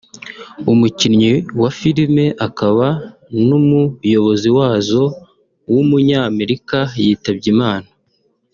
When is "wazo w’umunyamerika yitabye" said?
4.57-7.47